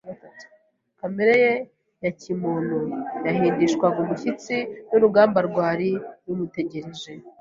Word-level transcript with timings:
Kamere 0.99 1.33
ye 1.43 1.53
ya 2.03 2.11
kimuntu 2.19 2.77
yahindishwaga 3.25 3.97
umushyitsi 4.01 4.55
n’urugamba 4.89 5.39
rwari 5.49 5.89
rumutegereje. 6.25 7.11